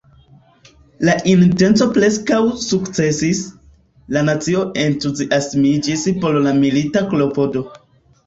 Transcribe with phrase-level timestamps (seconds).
[1.07, 3.43] La intenco preskaŭ sukcesis:
[4.17, 7.63] la nacio entuziasmiĝis por la milita klopodo.